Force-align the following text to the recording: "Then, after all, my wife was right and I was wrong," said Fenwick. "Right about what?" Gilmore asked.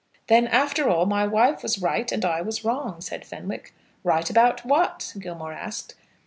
"Then, 0.25 0.47
after 0.47 0.89
all, 0.89 1.05
my 1.05 1.27
wife 1.27 1.61
was 1.61 1.77
right 1.79 2.11
and 2.11 2.25
I 2.25 2.41
was 2.41 2.65
wrong," 2.65 3.01
said 3.01 3.23
Fenwick. 3.23 3.75
"Right 4.03 4.27
about 4.31 4.65
what?" 4.65 5.13
Gilmore 5.19 5.53
asked. 5.53 5.93